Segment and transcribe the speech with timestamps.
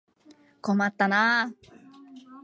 [0.61, 1.51] 困ったなあ。